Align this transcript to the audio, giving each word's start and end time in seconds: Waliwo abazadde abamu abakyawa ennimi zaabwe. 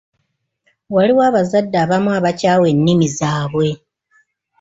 Waliwo 0.95 1.21
abazadde 1.29 1.77
abamu 1.83 2.09
abakyawa 2.17 2.65
ennimi 2.73 3.07
zaabwe. 3.17 3.69